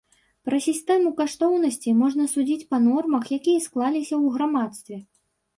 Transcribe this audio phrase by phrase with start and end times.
[0.47, 4.97] Пра сістэму каштоўнасцей можна судзіць па нормах, якія склаліся ў грамадстве.